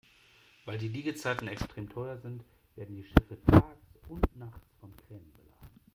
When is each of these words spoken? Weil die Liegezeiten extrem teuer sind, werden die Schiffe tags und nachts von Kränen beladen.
Weil 0.65 0.79
die 0.79 0.87
Liegezeiten 0.87 1.47
extrem 1.47 1.87
teuer 1.87 2.17
sind, 2.17 2.43
werden 2.75 2.95
die 2.95 3.03
Schiffe 3.03 3.37
tags 3.45 3.77
und 4.07 4.35
nachts 4.35 4.65
von 4.79 4.91
Kränen 4.97 5.31
beladen. 5.33 5.79